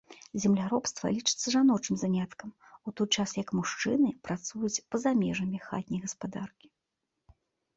Земляробства 0.43 1.09
лічыцца 1.15 1.47
жаночым 1.55 1.99
заняткам, 2.03 2.49
у 2.91 2.95
той 3.01 3.07
час 3.19 3.29
як 3.43 3.53
мужчыны 3.59 4.09
працуюць 4.29 4.75
па-за 4.95 5.11
межамі 5.21 5.57
хатняй 5.67 6.01
гаспадаркі. 6.07 6.67